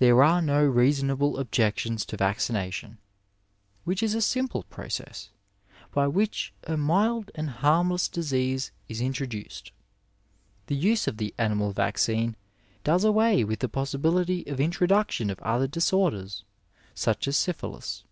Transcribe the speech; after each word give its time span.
There 0.00 0.22
are 0.22 0.42
no 0.42 0.62
reasonable 0.66 1.38
objections 1.38 2.04
to 2.04 2.18
vaccination, 2.18 2.98
which 3.84 4.02
is 4.02 4.14
a 4.14 4.20
simple 4.20 4.64
process, 4.64 5.30
by 5.94 6.08
which 6.08 6.52
a 6.64 6.76
mild 6.76 7.30
and 7.34 7.48
harmless 7.48 8.06
disease 8.06 8.70
is 8.86 9.00
introduced. 9.00 9.72
The 10.66 10.76
use 10.76 11.08
of 11.08 11.16
the 11.16 11.34
animal 11.38 11.72
vaccine 11.72 12.36
does 12.84 13.02
away 13.02 13.44
with 13.44 13.60
the 13.60 13.68
possibility 13.70 14.44
of 14.46 14.60
introduction 14.60 15.30
of 15.30 15.38
other 15.40 15.66
disorders, 15.68 16.44
such 16.94 17.26
as 17.26 17.38
syphilis. 17.38 18.04